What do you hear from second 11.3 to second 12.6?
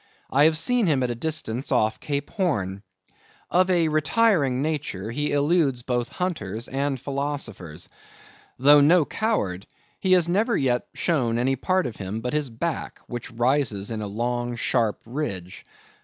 any part of him but his